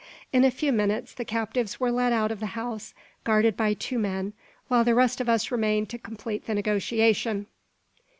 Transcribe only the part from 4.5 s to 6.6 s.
while the rest of us remained to complete the